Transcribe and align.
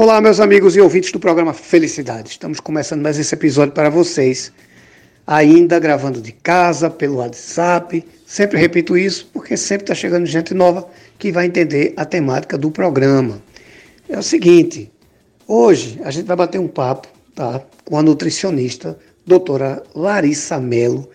Olá, 0.00 0.20
meus 0.20 0.38
amigos 0.38 0.76
e 0.76 0.80
ouvintes 0.80 1.10
do 1.10 1.18
programa 1.18 1.52
Felicidade. 1.52 2.30
Estamos 2.30 2.60
começando 2.60 3.02
mais 3.02 3.18
esse 3.18 3.34
episódio 3.34 3.74
para 3.74 3.90
vocês. 3.90 4.52
Ainda 5.26 5.80
gravando 5.80 6.20
de 6.20 6.30
casa, 6.30 6.88
pelo 6.88 7.16
WhatsApp. 7.16 8.04
Sempre 8.24 8.60
repito 8.60 8.96
isso 8.96 9.28
porque 9.32 9.56
sempre 9.56 9.82
está 9.82 9.96
chegando 9.96 10.24
gente 10.24 10.54
nova 10.54 10.88
que 11.18 11.32
vai 11.32 11.46
entender 11.46 11.94
a 11.96 12.04
temática 12.04 12.56
do 12.56 12.70
programa. 12.70 13.42
É 14.08 14.16
o 14.16 14.22
seguinte: 14.22 14.88
hoje 15.48 15.98
a 16.04 16.12
gente 16.12 16.26
vai 16.26 16.36
bater 16.36 16.60
um 16.60 16.68
papo 16.68 17.08
tá, 17.34 17.60
com 17.84 17.98
a 17.98 18.02
nutricionista, 18.02 18.96
doutora 19.26 19.82
Larissa 19.96 20.60
Melo, 20.60 21.10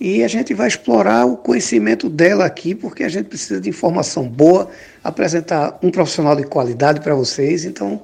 e 0.00 0.24
a 0.24 0.28
gente 0.28 0.52
vai 0.54 0.66
explorar 0.66 1.24
o 1.24 1.36
conhecimento 1.36 2.10
dela 2.10 2.44
aqui, 2.44 2.74
porque 2.74 3.04
a 3.04 3.08
gente 3.08 3.26
precisa 3.26 3.60
de 3.60 3.68
informação 3.68 4.28
boa, 4.28 4.68
apresentar 5.04 5.78
um 5.80 5.88
profissional 5.92 6.34
de 6.34 6.42
qualidade 6.42 7.00
para 7.00 7.14
vocês. 7.14 7.64
Então, 7.64 8.02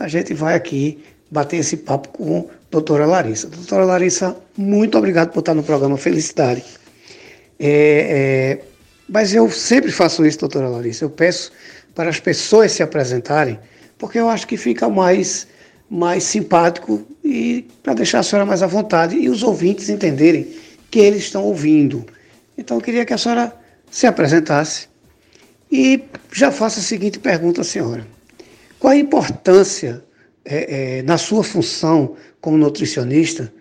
a 0.00 0.08
gente 0.08 0.32
vai 0.32 0.54
aqui 0.54 0.98
bater 1.30 1.58
esse 1.58 1.76
papo 1.76 2.08
com 2.08 2.38
a 2.38 2.54
doutora 2.70 3.04
Larissa. 3.04 3.46
Doutora 3.48 3.84
Larissa, 3.84 4.34
muito 4.56 4.96
obrigado 4.96 5.30
por 5.30 5.40
estar 5.40 5.54
no 5.54 5.62
programa 5.62 5.98
Felicidade. 5.98 6.64
É, 7.58 8.58
é, 8.58 8.64
mas 9.06 9.34
eu 9.34 9.48
sempre 9.50 9.92
faço 9.92 10.24
isso, 10.24 10.38
doutora 10.38 10.68
Larissa. 10.68 11.04
Eu 11.04 11.10
peço 11.10 11.52
para 11.94 12.08
as 12.08 12.18
pessoas 12.18 12.72
se 12.72 12.82
apresentarem, 12.82 13.58
porque 13.98 14.18
eu 14.18 14.30
acho 14.30 14.46
que 14.46 14.56
fica 14.56 14.88
mais, 14.88 15.46
mais 15.88 16.24
simpático 16.24 17.06
e 17.22 17.68
para 17.82 17.92
deixar 17.92 18.20
a 18.20 18.22
senhora 18.22 18.46
mais 18.46 18.62
à 18.62 18.66
vontade 18.66 19.16
e 19.16 19.28
os 19.28 19.42
ouvintes 19.42 19.90
entenderem 19.90 20.48
que 20.90 20.98
eles 20.98 21.24
estão 21.24 21.44
ouvindo. 21.44 22.06
Então 22.56 22.78
eu 22.78 22.80
queria 22.80 23.04
que 23.04 23.12
a 23.12 23.18
senhora 23.18 23.54
se 23.90 24.06
apresentasse 24.06 24.88
e 25.70 26.02
já 26.32 26.50
faça 26.50 26.80
a 26.80 26.82
seguinte 26.82 27.18
pergunta 27.18 27.60
à 27.60 27.64
senhora. 27.64 28.06
Qual 28.80 28.94
a 28.94 28.96
importância 28.96 30.02
é, 30.42 30.98
é, 30.98 31.02
na 31.02 31.18
sua 31.18 31.44
função 31.44 32.16
como 32.40 32.56
nutricionista 32.56 33.52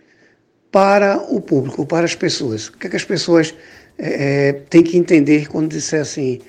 para 0.72 1.17
o 1.17 1.42
público, 1.42 1.86
para 1.86 2.06
as 2.06 2.16
pessoas? 2.16 2.70
O 2.70 2.78
que, 2.78 2.88
é 2.88 2.89
que 2.89 2.95
as 2.95 3.03
pessoas 3.03 3.53
é, 3.98 4.48
é, 4.48 4.53
têm 4.53 4.81
que 4.81 4.98
entender 4.98 5.50
quando 5.50 5.70
disser 5.70 6.02
assim, 6.02 6.39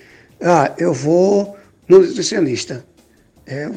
ah, 0.40 0.72
eu 0.78 0.94
vou 0.94 1.56
no 1.88 1.98
nutricionista? 1.98 2.84
É, 3.44 3.68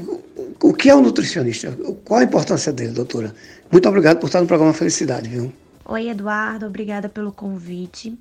o 0.62 0.72
que 0.72 0.92
é 0.92 0.96
o 0.96 1.02
nutricionista? 1.02 1.76
Qual 2.06 2.20
a 2.20 2.24
importância 2.24 2.72
dele, 2.72 2.92
doutora? 2.92 3.34
Muito 3.72 3.90
obrigado 3.90 4.20
por 4.20 4.28
estar 4.28 4.42
no 4.42 4.48
programa 4.48 4.74
Felicidade, 4.74 5.28
viu? 5.28 5.52
Oi, 5.86 6.10
Eduardo, 6.10 6.68
obrigada 6.68 7.10
pelo 7.10 7.32
convite. 7.32 8.16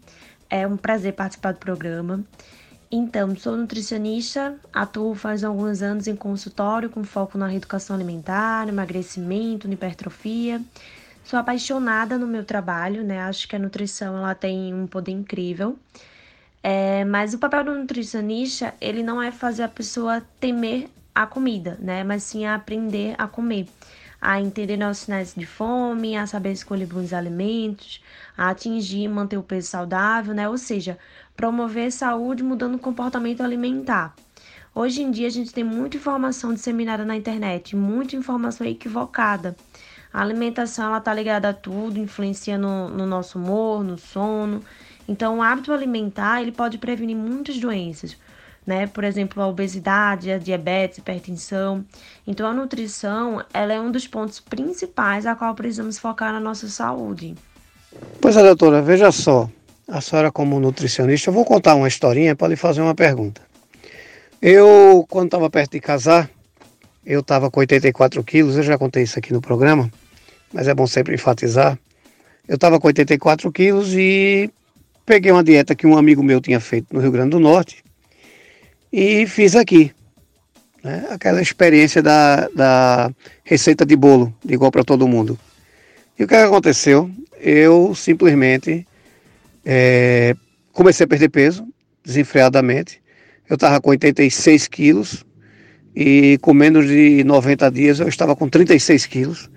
É 0.48 0.66
um 0.66 0.78
prazer 0.78 1.12
participar 1.12 1.52
do 1.52 1.58
programa. 1.58 2.24
Então, 2.94 3.34
sou 3.34 3.56
nutricionista, 3.56 4.54
atuo 4.70 5.14
faz 5.14 5.42
alguns 5.42 5.80
anos 5.80 6.06
em 6.06 6.14
consultório 6.14 6.90
com 6.90 7.02
foco 7.02 7.38
na 7.38 7.46
reeducação 7.46 7.96
alimentar, 7.96 8.68
emagrecimento, 8.68 9.66
hipertrofia. 9.66 10.60
Sou 11.24 11.38
apaixonada 11.38 12.18
no 12.18 12.26
meu 12.26 12.44
trabalho, 12.44 13.02
né? 13.02 13.20
Acho 13.20 13.48
que 13.48 13.56
a 13.56 13.58
nutrição 13.58 14.18
ela 14.18 14.34
tem 14.34 14.74
um 14.74 14.86
poder 14.86 15.12
incrível. 15.12 15.78
É, 16.62 17.02
mas 17.06 17.32
o 17.32 17.38
papel 17.38 17.64
do 17.64 17.74
nutricionista, 17.74 18.74
ele 18.78 19.02
não 19.02 19.22
é 19.22 19.32
fazer 19.32 19.62
a 19.62 19.68
pessoa 19.68 20.22
temer 20.38 20.90
a 21.14 21.26
comida, 21.26 21.78
né? 21.80 22.04
Mas 22.04 22.24
sim 22.24 22.44
aprender 22.44 23.14
a 23.16 23.26
comer, 23.26 23.68
a 24.20 24.38
entender 24.38 24.76
nossos 24.76 25.04
sinais 25.04 25.32
de 25.34 25.46
fome, 25.46 26.14
a 26.14 26.26
saber 26.26 26.52
escolher 26.52 26.86
bons 26.86 27.14
alimentos, 27.14 28.02
a 28.36 28.50
atingir 28.50 29.04
e 29.04 29.08
manter 29.08 29.38
o 29.38 29.42
peso 29.42 29.68
saudável, 29.68 30.34
né? 30.34 30.46
Ou 30.46 30.58
seja, 30.58 30.98
promover 31.36 31.90
saúde 31.90 32.42
mudando 32.42 32.76
o 32.76 32.78
comportamento 32.78 33.42
alimentar. 33.42 34.14
Hoje 34.74 35.02
em 35.02 35.10
dia 35.10 35.26
a 35.26 35.30
gente 35.30 35.52
tem 35.52 35.62
muita 35.62 35.98
informação 35.98 36.54
disseminada 36.54 37.04
na 37.04 37.14
internet, 37.14 37.76
muita 37.76 38.16
informação 38.16 38.66
equivocada. 38.66 39.54
A 40.12 40.22
alimentação 40.22 40.86
ela 40.86 41.00
tá 41.00 41.12
ligada 41.12 41.50
a 41.50 41.54
tudo, 41.54 41.98
influencia 41.98 42.56
no, 42.56 42.88
no 42.88 43.06
nosso 43.06 43.38
humor, 43.38 43.84
no 43.84 43.98
sono. 43.98 44.62
Então, 45.06 45.38
o 45.38 45.42
hábito 45.42 45.72
alimentar 45.72 46.40
ele 46.40 46.52
pode 46.52 46.78
prevenir 46.78 47.16
muitas 47.16 47.58
doenças, 47.58 48.16
né? 48.66 48.86
Por 48.86 49.04
exemplo, 49.04 49.42
a 49.42 49.46
obesidade, 49.46 50.30
a 50.30 50.38
diabetes, 50.38 50.98
hipertensão. 50.98 51.84
Então, 52.26 52.46
a 52.46 52.54
nutrição 52.54 53.44
ela 53.52 53.72
é 53.72 53.80
um 53.80 53.90
dos 53.90 54.06
pontos 54.06 54.38
principais 54.40 55.26
a 55.26 55.34
qual 55.34 55.54
precisamos 55.54 55.98
focar 55.98 56.32
na 56.32 56.40
nossa 56.40 56.68
saúde. 56.68 57.34
Pois 58.20 58.36
é, 58.36 58.42
doutora, 58.42 58.80
veja 58.80 59.10
só 59.10 59.50
a 59.88 60.00
senhora 60.00 60.30
como 60.30 60.58
nutricionista, 60.60 61.30
eu 61.30 61.34
vou 61.34 61.44
contar 61.44 61.74
uma 61.74 61.88
historinha 61.88 62.34
para 62.34 62.48
lhe 62.48 62.56
fazer 62.56 62.80
uma 62.80 62.94
pergunta. 62.94 63.42
Eu, 64.40 65.06
quando 65.08 65.26
estava 65.26 65.48
perto 65.48 65.72
de 65.72 65.80
casar, 65.80 66.30
eu 67.04 67.20
estava 67.20 67.50
com 67.50 67.60
84 67.60 68.22
quilos, 68.24 68.56
eu 68.56 68.62
já 68.62 68.78
contei 68.78 69.02
isso 69.02 69.18
aqui 69.18 69.32
no 69.32 69.40
programa, 69.40 69.90
mas 70.52 70.68
é 70.68 70.74
bom 70.74 70.86
sempre 70.86 71.14
enfatizar. 71.14 71.78
Eu 72.46 72.56
estava 72.56 72.78
com 72.80 72.86
84 72.86 73.50
quilos 73.52 73.94
e 73.94 74.50
peguei 75.06 75.30
uma 75.30 75.44
dieta 75.44 75.74
que 75.74 75.86
um 75.86 75.96
amigo 75.96 76.22
meu 76.22 76.40
tinha 76.40 76.60
feito 76.60 76.92
no 76.92 77.00
Rio 77.00 77.12
Grande 77.12 77.30
do 77.30 77.40
Norte 77.40 77.84
e 78.92 79.26
fiz 79.26 79.54
aqui. 79.54 79.92
Né? 80.82 81.06
Aquela 81.10 81.40
experiência 81.40 82.02
da, 82.02 82.48
da 82.48 83.10
receita 83.44 83.86
de 83.86 83.94
bolo, 83.96 84.34
de 84.44 84.54
igual 84.54 84.70
para 84.70 84.84
todo 84.84 85.08
mundo. 85.08 85.38
E 86.18 86.24
o 86.24 86.28
que 86.28 86.34
aconteceu? 86.34 87.10
Eu 87.40 87.94
simplesmente 87.94 88.86
é, 89.64 90.34
comecei 90.72 91.04
a 91.04 91.08
perder 91.08 91.28
peso 91.28 91.66
desenfreadamente. 92.04 93.00
Eu 93.48 93.54
estava 93.54 93.80
com 93.80 93.90
86 93.90 94.68
quilos 94.68 95.24
e 95.94 96.38
com 96.40 96.54
menos 96.54 96.86
de 96.86 97.22
90 97.24 97.70
dias 97.70 98.00
eu 98.00 98.08
estava 98.08 98.34
com 98.34 98.48
36 98.48 99.06
quilos. 99.06 99.50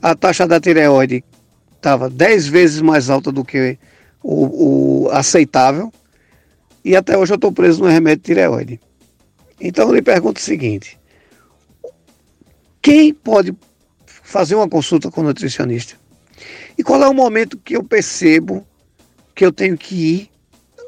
A 0.00 0.14
taxa 0.14 0.46
da 0.46 0.60
tireoide 0.60 1.24
estava 1.76 2.08
10 2.08 2.46
vezes 2.46 2.80
mais 2.80 3.10
alta 3.10 3.30
do 3.30 3.44
que 3.44 3.78
o, 4.22 5.04
o 5.04 5.10
aceitável 5.10 5.92
e 6.84 6.96
até 6.96 7.16
hoje 7.16 7.32
eu 7.32 7.36
estou 7.36 7.52
preso 7.52 7.82
no 7.82 7.88
remédio 7.88 8.22
de 8.22 8.24
tireoide. 8.24 8.80
Então 9.60 9.88
eu 9.88 9.94
lhe 9.94 10.02
pergunto 10.02 10.40
o 10.40 10.42
seguinte: 10.42 10.98
quem 12.80 13.14
pode 13.14 13.54
fazer 14.06 14.54
uma 14.54 14.68
consulta 14.68 15.10
com 15.10 15.20
o 15.20 15.24
nutricionista? 15.24 15.94
E 16.76 16.82
qual 16.82 17.02
é 17.02 17.08
o 17.08 17.14
momento 17.14 17.58
que 17.58 17.76
eu 17.76 17.84
percebo 17.84 18.66
que 19.34 19.44
eu 19.44 19.52
tenho 19.52 19.76
que 19.76 19.94
ir 19.94 20.30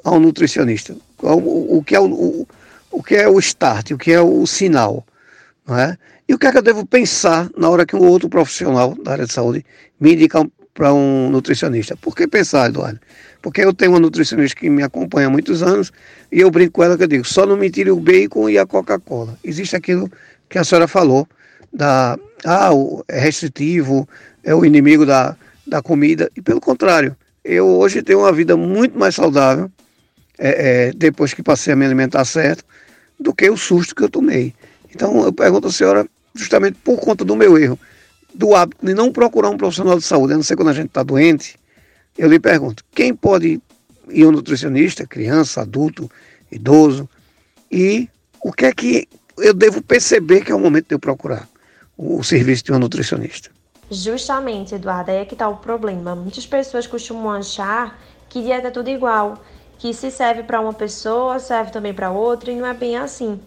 ao 0.04 0.20
nutricionista. 0.20 0.96
O, 1.20 1.78
o 1.78 1.84
que 1.84 1.94
é 1.94 2.00
o, 2.00 2.06
o, 2.06 2.48
o, 2.90 3.02
que 3.02 3.16
é 3.16 3.28
o 3.28 3.38
start, 3.38 3.92
o 3.92 3.98
que 3.98 4.12
é 4.12 4.20
o 4.20 4.46
sinal, 4.46 5.04
não 5.66 5.78
é? 5.78 5.96
E 6.28 6.34
o 6.34 6.38
que 6.38 6.46
é 6.46 6.52
que 6.52 6.58
eu 6.58 6.62
devo 6.62 6.86
pensar 6.86 7.50
na 7.56 7.68
hora 7.68 7.84
que 7.84 7.94
um 7.94 8.06
outro 8.06 8.28
profissional 8.28 8.94
da 9.02 9.12
área 9.12 9.26
de 9.26 9.32
saúde 9.32 9.64
me 10.00 10.14
indica 10.14 10.46
para 10.72 10.92
um 10.92 11.28
nutricionista? 11.30 11.96
Por 11.96 12.16
que 12.16 12.26
pensar, 12.26 12.68
Eduardo? 12.68 12.98
Porque 13.42 13.60
eu 13.62 13.74
tenho 13.74 13.92
uma 13.92 14.00
nutricionista 14.00 14.58
que 14.58 14.70
me 14.70 14.82
acompanha 14.82 15.26
há 15.26 15.30
muitos 15.30 15.62
anos 15.62 15.92
e 16.32 16.40
eu 16.40 16.50
brinco 16.50 16.72
com 16.72 16.82
ela 16.82 16.96
que 16.96 17.02
eu 17.02 17.08
digo, 17.08 17.24
só 17.24 17.44
não 17.44 17.56
me 17.56 17.70
tire 17.70 17.90
o 17.90 18.00
bacon 18.00 18.48
e 18.48 18.58
a 18.58 18.64
Coca-Cola. 18.64 19.38
Existe 19.44 19.76
aquilo 19.76 20.10
que 20.48 20.58
a 20.58 20.64
senhora 20.64 20.88
falou, 20.88 21.28
da, 21.70 22.18
ah, 22.44 22.70
é 23.08 23.18
restritivo, 23.18 24.08
é 24.42 24.54
o 24.54 24.64
inimigo 24.64 25.04
da, 25.04 25.36
da 25.66 25.82
comida, 25.82 26.30
e 26.36 26.40
pelo 26.40 26.60
contrário, 26.60 27.16
eu 27.44 27.66
hoje 27.66 28.02
tenho 28.02 28.20
uma 28.20 28.32
vida 28.32 28.56
muito 28.56 28.98
mais 28.98 29.14
saudável, 29.14 29.70
é, 30.38 30.88
é, 30.88 30.92
depois 30.92 31.34
que 31.34 31.42
passei 31.42 31.72
a 31.72 31.76
me 31.76 31.84
alimentar 31.84 32.24
certo, 32.24 32.64
do 33.20 33.34
que 33.34 33.48
o 33.50 33.56
susto 33.56 33.94
que 33.94 34.02
eu 34.02 34.08
tomei. 34.08 34.54
Então 34.92 35.22
eu 35.24 35.32
pergunto 35.32 35.68
à 35.68 35.72
senhora, 35.72 36.08
justamente 36.34 36.78
por 36.82 36.98
conta 36.98 37.24
do 37.24 37.36
meu 37.36 37.58
erro, 37.58 37.78
do 38.32 38.54
hábito 38.54 38.84
de 38.84 38.94
não 38.94 39.12
procurar 39.12 39.50
um 39.50 39.56
profissional 39.56 39.98
de 39.98 40.04
saúde, 40.04 40.32
a 40.32 40.36
não 40.36 40.42
ser 40.42 40.56
quando 40.56 40.70
a 40.70 40.72
gente 40.72 40.88
está 40.88 41.02
doente, 41.02 41.56
eu 42.16 42.28
lhe 42.28 42.40
pergunto, 42.40 42.84
quem 42.94 43.14
pode 43.14 43.60
ir 44.08 44.26
um 44.26 44.32
nutricionista, 44.32 45.06
criança, 45.06 45.60
adulto, 45.60 46.10
idoso, 46.50 47.08
e 47.70 48.08
o 48.42 48.52
que 48.52 48.66
é 48.66 48.72
que 48.72 49.08
eu 49.38 49.52
devo 49.52 49.82
perceber 49.82 50.44
que 50.44 50.52
é 50.52 50.54
o 50.54 50.60
momento 50.60 50.88
de 50.88 50.94
eu 50.94 50.98
procurar 50.98 51.48
o 51.96 52.22
serviço 52.22 52.64
de 52.64 52.72
um 52.72 52.78
nutricionista? 52.78 53.50
Justamente, 53.94 54.74
Eduardo, 54.74 55.12
aí 55.12 55.18
é 55.18 55.24
que 55.24 55.34
está 55.34 55.48
o 55.48 55.56
problema. 55.56 56.16
Muitas 56.16 56.44
pessoas 56.44 56.86
costumam 56.86 57.30
achar 57.30 57.96
que 58.28 58.42
dieta 58.42 58.68
é 58.68 58.70
tudo 58.70 58.90
igual, 58.90 59.38
que 59.78 59.94
se 59.94 60.10
serve 60.10 60.42
para 60.42 60.60
uma 60.60 60.72
pessoa, 60.72 61.38
serve 61.38 61.70
também 61.70 61.94
para 61.94 62.10
outra, 62.10 62.50
e 62.50 62.56
não 62.56 62.66
é 62.66 62.74
bem 62.74 62.96
assim. 62.96 63.40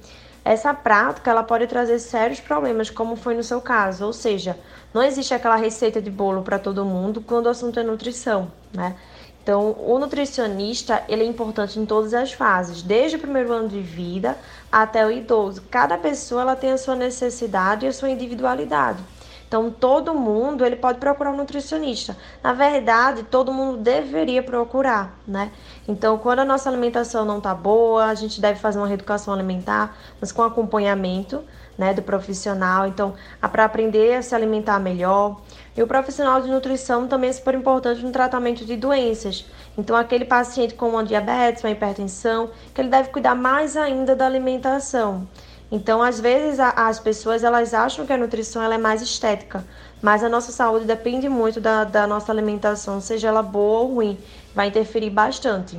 Essa 0.45 0.73
prática 0.73 1.29
ela 1.29 1.44
pode 1.44 1.67
trazer 1.67 1.99
sérios 1.99 2.39
problemas, 2.39 2.89
como 2.89 3.17
foi 3.17 3.35
no 3.35 3.44
seu 3.44 3.59
caso, 3.59 4.05
ou 4.05 4.13
seja, 4.13 4.57
não 4.94 5.03
existe 5.03 5.33
aquela 5.33 5.57
receita 5.57 6.01
de 6.01 6.09
bolo 6.09 6.41
para 6.41 6.57
todo 6.57 6.85
mundo 6.85 7.19
quando 7.19 7.47
o 7.47 7.49
assunto 7.49 7.77
é 7.81 7.83
nutrição, 7.83 8.49
né? 8.73 8.95
Então, 9.44 9.75
o 9.79 9.99
nutricionista 9.99 11.03
ele 11.09 11.23
é 11.23 11.25
importante 11.25 11.77
em 11.77 11.85
todas 11.85 12.13
as 12.13 12.31
fases, 12.31 12.81
desde 12.81 13.17
o 13.17 13.19
primeiro 13.19 13.51
ano 13.51 13.67
de 13.67 13.81
vida 13.81 14.38
até 14.71 15.05
o 15.05 15.11
idoso. 15.11 15.63
Cada 15.69 15.97
pessoa 15.97 16.41
ela 16.41 16.55
tem 16.55 16.71
a 16.71 16.77
sua 16.77 16.95
necessidade 16.95 17.85
e 17.85 17.89
a 17.89 17.94
sua 17.94 18.09
individualidade. 18.09 18.99
Então, 19.47 19.71
todo 19.71 20.13
mundo 20.13 20.65
ele 20.65 20.75
pode 20.75 20.99
procurar 20.99 21.31
um 21.31 21.38
nutricionista. 21.38 22.17
Na 22.44 22.51
verdade, 22.51 23.23
todo 23.23 23.53
mundo 23.53 23.77
deveria 23.77 24.44
procurar, 24.44 25.17
né? 25.25 25.51
Então, 25.88 26.17
quando 26.17 26.39
a 26.39 26.45
nossa 26.45 26.69
alimentação 26.69 27.23
não 27.23 27.39
tá 27.39 27.55
boa, 27.55 28.05
a 28.05 28.13
gente 28.13 28.41
deve 28.41 28.59
fazer 28.59 28.77
uma 28.77 28.88
reeducação 28.88 29.33
alimentar, 29.33 29.95
mas 30.19 30.33
com 30.33 30.44
acompanhamento, 30.44 31.44
né, 31.77 31.94
do 31.94 32.01
profissional. 32.01 32.88
Então, 32.88 33.13
para 33.51 33.63
aprender 33.63 34.15
a 34.15 34.21
se 34.21 34.35
alimentar 34.35 34.79
melhor. 34.79 35.39
E 35.77 35.81
o 35.81 35.88
profissional 35.88 36.41
de 36.41 36.49
nutrição 36.49 37.07
também 37.07 37.29
é 37.29 37.33
super 37.33 37.53
importante 37.53 38.03
no 38.03 38.11
tratamento 38.11 38.65
de 38.65 38.75
doenças. 38.75 39.45
Então, 39.77 39.95
aquele 39.95 40.25
paciente 40.25 40.73
com 40.73 40.89
uma 40.89 41.03
diabetes, 41.05 41.63
uma 41.63 41.71
hipertensão, 41.71 42.49
que 42.73 42.81
ele 42.81 42.89
deve 42.89 43.09
cuidar 43.09 43.35
mais 43.35 43.77
ainda 43.77 44.15
da 44.15 44.25
alimentação. 44.25 45.27
Então, 45.72 46.02
às 46.02 46.19
vezes, 46.19 46.60
a, 46.60 46.69
as 46.69 47.00
pessoas 47.00 47.44
elas 47.44 47.74
acham 47.74 48.06
que 48.06 48.14
a 48.14 48.18
nutrição 48.18 48.62
ela 48.62 48.75
é 48.75 48.78
mais 48.78 49.02
estética, 49.02 49.66
mas 50.02 50.24
a 50.24 50.30
nossa 50.30 50.52
saúde 50.52 50.86
depende 50.86 51.28
muito 51.28 51.60
da, 51.60 51.84
da 51.84 52.08
nossa 52.08 52.31
alimentação, 52.31 53.02
seja 53.02 53.28
ela 53.28 53.44
boa 53.44 53.80
ou 53.81 53.96
ruim, 53.96 54.18
vai 54.56 54.68
interferir 54.68 55.10
bastante. 55.10 55.78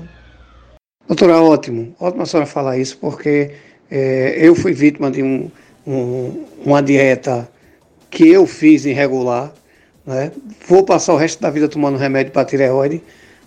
Doutora, 1.06 1.40
ótimo, 1.40 1.94
ótimo 1.98 2.22
a 2.22 2.26
senhora 2.26 2.46
falar 2.46 2.76
isso, 2.76 2.98
porque 2.98 3.54
é, 3.90 4.36
eu 4.38 4.54
fui 4.54 4.74
vítima 4.74 5.10
de 5.10 5.22
um, 5.22 5.50
um, 5.86 6.44
uma 6.64 6.82
dieta 6.82 7.48
que 8.10 8.28
eu 8.28 8.46
fiz 8.46 8.84
irregular, 8.84 9.50
né? 10.04 10.30
vou 10.66 10.84
passar 10.84 11.14
o 11.14 11.16
resto 11.16 11.40
da 11.40 11.48
vida 11.48 11.66
tomando 11.66 11.96
remédio 11.96 12.32
para 12.32 12.44
tireoide, 12.44 13.02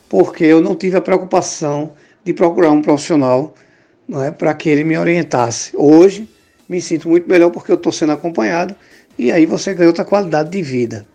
porque 0.09 0.43
eu 0.43 0.59
não 0.59 0.75
tive 0.75 0.97
a 0.97 1.01
preocupação 1.01 1.93
de 2.23 2.33
procurar 2.33 2.71
um 2.71 2.81
profissional 2.81 3.53
não 4.11 4.21
é, 4.21 4.29
para 4.29 4.53
que 4.53 4.67
ele 4.67 4.83
me 4.83 4.97
orientasse. 4.97 5.71
Hoje 5.73 6.27
me 6.67 6.81
sinto 6.81 7.07
muito 7.07 7.29
melhor 7.29 7.49
porque 7.49 7.71
eu 7.71 7.77
estou 7.77 7.93
sendo 7.93 8.11
acompanhado 8.11 8.75
e 9.17 9.31
aí 9.31 9.45
você 9.45 9.73
ganha 9.73 9.87
outra 9.87 10.03
qualidade 10.03 10.49
de 10.49 10.61
vida. 10.61 11.07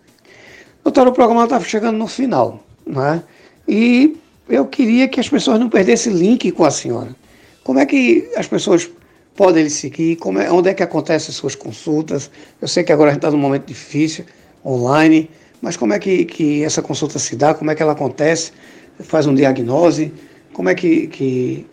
Doutor, 0.82 1.06
o 1.06 1.12
programa 1.12 1.44
está 1.44 1.60
chegando 1.60 1.98
no 1.98 2.06
final, 2.06 2.64
não 2.86 3.04
é? 3.04 3.22
E 3.68 4.16
eu 4.48 4.64
queria 4.64 5.08
que 5.08 5.20
as 5.20 5.28
pessoas 5.28 5.60
não 5.60 5.68
perdessem 5.68 6.10
link 6.10 6.50
com 6.52 6.64
a 6.64 6.70
senhora. 6.70 7.14
Como 7.62 7.78
é 7.78 7.84
que 7.84 8.30
as 8.34 8.46
pessoas 8.46 8.88
podem 9.34 9.64
lhe 9.64 9.70
seguir? 9.70 10.16
É, 10.42 10.50
onde 10.50 10.70
é 10.70 10.74
que 10.74 10.82
acontecem 10.82 11.28
as 11.28 11.34
suas 11.34 11.54
consultas? 11.54 12.30
Eu 12.62 12.66
sei 12.66 12.82
que 12.82 12.92
agora 12.92 13.10
a 13.10 13.12
gente 13.12 13.18
está 13.18 13.30
num 13.30 13.36
momento 13.36 13.66
difícil, 13.66 14.24
online, 14.64 15.28
mas 15.60 15.76
como 15.76 15.92
é 15.92 15.98
que, 15.98 16.24
que 16.24 16.64
essa 16.64 16.80
consulta 16.80 17.18
se 17.18 17.36
dá? 17.36 17.52
Como 17.52 17.70
é 17.70 17.74
que 17.74 17.82
ela 17.82 17.92
acontece? 17.92 18.52
Faz 19.00 19.26
um 19.26 19.34
diagnose? 19.34 20.14
Como 20.54 20.70
é 20.70 20.74
que, 20.74 21.08
que 21.08 21.66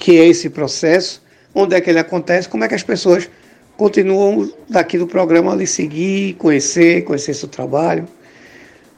que 0.00 0.18
é 0.18 0.26
esse 0.26 0.48
processo, 0.48 1.22
onde 1.54 1.76
é 1.76 1.80
que 1.80 1.90
ele 1.90 1.98
acontece, 1.98 2.48
como 2.48 2.64
é 2.64 2.68
que 2.68 2.74
as 2.74 2.82
pessoas 2.82 3.28
continuam 3.76 4.50
daqui 4.68 4.98
do 4.98 5.06
programa 5.06 5.52
a 5.52 5.56
lhe 5.56 5.66
seguir, 5.66 6.34
conhecer, 6.34 7.04
conhecer 7.04 7.34
seu 7.34 7.48
trabalho. 7.48 8.08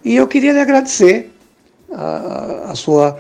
E 0.04 0.14
eu 0.14 0.28
queria 0.28 0.52
lhe 0.52 0.60
agradecer 0.60 1.30
a, 1.92 2.70
a 2.70 2.74
sua, 2.76 3.18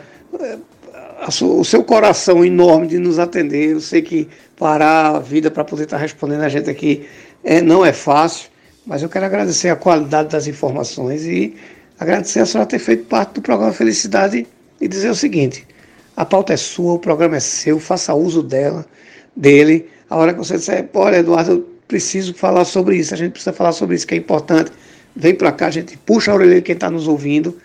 a 1.20 1.30
sua, 1.30 1.54
o 1.56 1.64
seu 1.64 1.82
coração 1.82 2.44
enorme 2.44 2.86
de 2.86 2.98
nos 2.98 3.18
atender. 3.18 3.72
Eu 3.72 3.80
sei 3.80 4.00
que 4.00 4.28
parar 4.56 5.16
a 5.16 5.18
vida 5.18 5.50
para 5.50 5.64
poder 5.64 5.84
estar 5.84 5.98
respondendo 5.98 6.42
a 6.42 6.48
gente 6.48 6.70
aqui 6.70 7.08
é, 7.42 7.60
não 7.60 7.84
é 7.84 7.92
fácil, 7.92 8.48
mas 8.86 9.02
eu 9.02 9.08
quero 9.08 9.26
agradecer 9.26 9.70
a 9.70 9.76
qualidade 9.76 10.28
das 10.28 10.46
informações 10.46 11.24
e 11.24 11.56
agradecer 11.98 12.40
a 12.40 12.46
senhora 12.46 12.68
ter 12.68 12.78
feito 12.78 13.06
parte 13.06 13.34
do 13.34 13.42
programa 13.42 13.72
Felicidade 13.72 14.46
e 14.80 14.86
dizer 14.86 15.10
o 15.10 15.16
seguinte: 15.16 15.66
a 16.16 16.24
pauta 16.24 16.52
é 16.52 16.56
sua, 16.56 16.94
o 16.94 16.98
programa 16.98 17.36
é 17.36 17.40
seu, 17.40 17.80
faça 17.80 18.14
uso 18.14 18.42
dela, 18.42 18.84
dele. 19.34 19.88
A 20.08 20.16
hora 20.16 20.32
que 20.32 20.38
você 20.38 20.56
disser, 20.56 20.88
olha, 20.94 21.16
Eduardo, 21.16 21.52
eu 21.52 21.68
preciso 21.88 22.34
falar 22.34 22.64
sobre 22.64 22.96
isso, 22.96 23.14
a 23.14 23.16
gente 23.16 23.32
precisa 23.32 23.52
falar 23.52 23.72
sobre 23.72 23.96
isso, 23.96 24.06
que 24.06 24.14
é 24.14 24.18
importante. 24.18 24.70
Vem 25.16 25.34
para 25.34 25.52
cá, 25.52 25.66
a 25.66 25.70
gente 25.70 25.96
puxa 25.96 26.30
a 26.30 26.34
orelha 26.34 26.56
de 26.56 26.62
quem 26.62 26.74
está 26.74 26.90
nos 26.90 27.08
ouvindo. 27.08 27.56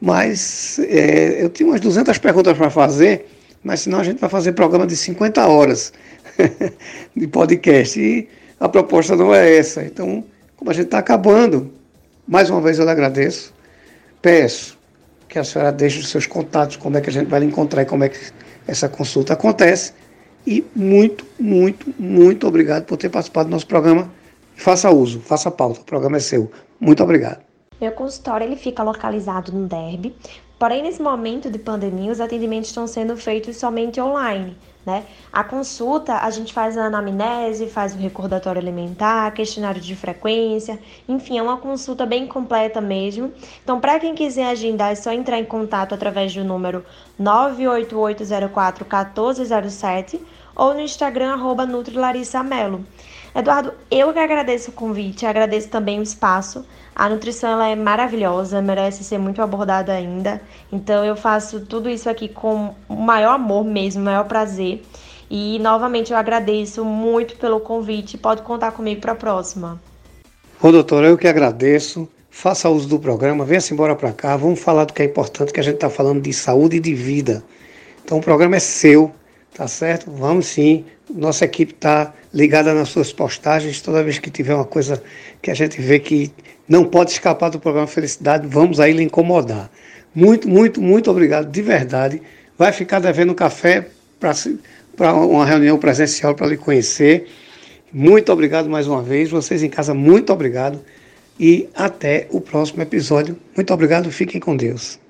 Mas 0.00 0.78
é, 0.78 1.42
eu 1.42 1.50
tinha 1.50 1.68
umas 1.68 1.80
200 1.80 2.16
perguntas 2.18 2.56
para 2.56 2.70
fazer, 2.70 3.26
mas 3.62 3.80
senão 3.80 4.00
a 4.00 4.04
gente 4.04 4.18
vai 4.18 4.30
fazer 4.30 4.52
programa 4.52 4.86
de 4.86 4.96
50 4.96 5.46
horas 5.46 5.92
de 7.14 7.26
podcast. 7.26 8.00
E 8.00 8.28
a 8.58 8.68
proposta 8.68 9.14
não 9.14 9.34
é 9.34 9.56
essa. 9.56 9.84
Então, 9.84 10.24
como 10.56 10.70
a 10.70 10.74
gente 10.74 10.86
está 10.86 10.98
acabando, 10.98 11.70
mais 12.26 12.48
uma 12.48 12.60
vez 12.60 12.78
eu 12.78 12.84
lhe 12.84 12.90
agradeço. 12.90 13.52
Peço 14.22 14.79
que 15.30 15.38
a 15.38 15.44
senhora 15.44 15.70
deixe 15.70 16.00
os 16.00 16.08
seus 16.08 16.26
contatos, 16.26 16.76
como 16.76 16.98
é 16.98 17.00
que 17.00 17.08
a 17.08 17.12
gente 17.12 17.28
vai 17.28 17.42
encontrar 17.44 17.82
e 17.82 17.86
como 17.86 18.02
é 18.02 18.08
que 18.08 18.18
essa 18.66 18.88
consulta 18.88 19.32
acontece. 19.32 19.94
E 20.44 20.66
muito, 20.74 21.24
muito, 21.38 21.94
muito 21.98 22.48
obrigado 22.48 22.84
por 22.84 22.96
ter 22.96 23.08
participado 23.08 23.48
do 23.48 23.52
nosso 23.52 23.66
programa. 23.66 24.10
Faça 24.56 24.90
uso, 24.90 25.20
faça 25.20 25.50
pauta, 25.50 25.80
o 25.80 25.84
programa 25.84 26.16
é 26.16 26.20
seu. 26.20 26.50
Muito 26.80 27.02
obrigado. 27.02 27.42
Meu 27.80 27.92
consultório 27.92 28.44
ele 28.44 28.56
fica 28.56 28.82
localizado 28.82 29.52
no 29.52 29.66
Derby, 29.66 30.14
porém 30.58 30.82
nesse 30.82 31.00
momento 31.00 31.48
de 31.48 31.58
pandemia 31.58 32.10
os 32.10 32.20
atendimentos 32.20 32.68
estão 32.68 32.86
sendo 32.86 33.16
feitos 33.16 33.56
somente 33.56 34.00
online. 34.00 34.56
Né? 34.84 35.04
A 35.30 35.44
consulta, 35.44 36.14
a 36.14 36.30
gente 36.30 36.54
faz 36.54 36.78
a 36.78 36.86
anamnese, 36.86 37.66
faz 37.66 37.94
o 37.94 37.98
recordatório 37.98 38.58
alimentar, 38.58 39.30
questionário 39.32 39.78
de 39.78 39.94
frequência, 39.94 40.78
enfim, 41.06 41.36
é 41.36 41.42
uma 41.42 41.58
consulta 41.58 42.06
bem 42.06 42.26
completa 42.26 42.80
mesmo. 42.80 43.30
Então, 43.62 43.78
para 43.78 44.00
quem 44.00 44.14
quiser 44.14 44.46
agendar, 44.46 44.92
é 44.92 44.94
só 44.94 45.12
entrar 45.12 45.38
em 45.38 45.44
contato 45.44 45.94
através 45.94 46.34
do 46.34 46.42
número 46.42 46.82
98804 47.18 48.86
1407 48.86 50.18
ou 50.60 50.74
no 50.74 50.80
Instagram, 50.80 51.32
arroba 51.32 51.64
NutriLarissaMelo. 51.64 52.84
Eduardo, 53.34 53.72
eu 53.90 54.12
que 54.12 54.18
agradeço 54.18 54.70
o 54.70 54.74
convite, 54.74 55.24
agradeço 55.24 55.70
também 55.70 55.98
o 55.98 56.02
espaço. 56.02 56.66
A 56.94 57.08
nutrição 57.08 57.52
ela 57.52 57.68
é 57.68 57.74
maravilhosa, 57.74 58.60
merece 58.60 59.02
ser 59.02 59.16
muito 59.16 59.40
abordada 59.40 59.90
ainda. 59.90 60.38
Então 60.70 61.02
eu 61.02 61.16
faço 61.16 61.60
tudo 61.60 61.88
isso 61.88 62.10
aqui 62.10 62.28
com 62.28 62.74
o 62.86 62.94
maior 62.94 63.36
amor 63.36 63.64
mesmo, 63.64 64.02
o 64.02 64.04
maior 64.04 64.24
prazer. 64.24 64.82
E 65.30 65.58
novamente 65.60 66.12
eu 66.12 66.18
agradeço 66.18 66.84
muito 66.84 67.36
pelo 67.36 67.60
convite. 67.60 68.18
Pode 68.18 68.42
contar 68.42 68.72
comigo 68.72 69.00
para 69.00 69.12
a 69.12 69.16
próxima. 69.16 69.80
Ô 70.60 70.70
doutora, 70.70 71.06
eu 71.06 71.16
que 71.16 71.26
agradeço. 71.26 72.06
Faça 72.28 72.68
uso 72.68 72.86
do 72.86 72.98
programa, 72.98 73.46
venha-se 73.46 73.72
embora 73.72 73.96
para 73.96 74.12
cá. 74.12 74.36
Vamos 74.36 74.60
falar 74.60 74.84
do 74.84 74.92
que 74.92 75.00
é 75.00 75.06
importante, 75.06 75.54
que 75.54 75.60
a 75.60 75.62
gente 75.62 75.76
está 75.76 75.88
falando 75.88 76.20
de 76.20 76.34
saúde 76.34 76.76
e 76.76 76.80
de 76.80 76.94
vida. 76.94 77.42
Então 78.04 78.18
o 78.18 78.20
programa 78.20 78.56
é 78.56 78.60
seu, 78.60 79.10
tá 79.54 79.66
certo? 79.68 80.10
Vamos 80.10 80.46
sim. 80.46 80.84
Nossa 81.12 81.44
equipe 81.44 81.72
está 81.72 82.14
ligada 82.32 82.72
nas 82.72 82.88
suas 82.88 83.12
postagens. 83.12 83.80
Toda 83.80 84.02
vez 84.02 84.18
que 84.18 84.30
tiver 84.30 84.54
uma 84.54 84.64
coisa 84.64 85.02
que 85.42 85.50
a 85.50 85.54
gente 85.54 85.80
vê 85.80 85.98
que 85.98 86.32
não 86.68 86.84
pode 86.84 87.10
escapar 87.10 87.50
do 87.50 87.58
programa 87.58 87.86
Felicidade, 87.86 88.46
vamos 88.46 88.78
aí 88.78 88.92
lhe 88.92 89.02
incomodar. 89.02 89.70
Muito, 90.14 90.48
muito, 90.48 90.80
muito 90.80 91.10
obrigado, 91.10 91.50
de 91.50 91.62
verdade. 91.62 92.22
Vai 92.56 92.72
ficar 92.72 93.00
devendo 93.00 93.32
um 93.32 93.34
café 93.34 93.88
para 94.18 95.14
uma 95.14 95.44
reunião 95.44 95.78
presencial 95.78 96.34
para 96.34 96.46
lhe 96.46 96.56
conhecer. 96.56 97.26
Muito 97.92 98.32
obrigado 98.32 98.68
mais 98.68 98.86
uma 98.86 99.02
vez. 99.02 99.30
Vocês 99.30 99.62
em 99.62 99.68
casa, 99.68 99.94
muito 99.94 100.32
obrigado. 100.32 100.80
E 101.38 101.68
até 101.74 102.26
o 102.30 102.40
próximo 102.40 102.82
episódio. 102.82 103.36
Muito 103.56 103.72
obrigado. 103.72 104.10
Fiquem 104.10 104.40
com 104.40 104.56
Deus. 104.56 105.09